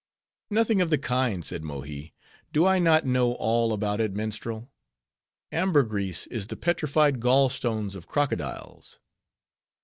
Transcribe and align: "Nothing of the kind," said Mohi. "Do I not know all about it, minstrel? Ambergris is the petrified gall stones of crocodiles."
"Nothing 0.49 0.81
of 0.81 0.89
the 0.89 0.97
kind," 0.97 1.45
said 1.45 1.63
Mohi. 1.63 2.15
"Do 2.51 2.65
I 2.65 2.79
not 2.79 3.05
know 3.05 3.33
all 3.33 3.71
about 3.71 4.01
it, 4.01 4.15
minstrel? 4.15 4.67
Ambergris 5.51 6.25
is 6.25 6.47
the 6.47 6.57
petrified 6.57 7.19
gall 7.19 7.49
stones 7.49 7.93
of 7.95 8.07
crocodiles." 8.07 8.97